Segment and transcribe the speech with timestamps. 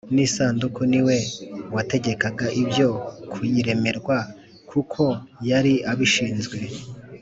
[0.13, 1.17] N’isanduku ni we
[1.75, 2.89] wategekaga ibyo
[3.31, 4.17] kuyiremerwa
[4.69, 5.03] kuko
[5.49, 6.57] yari abishinzwe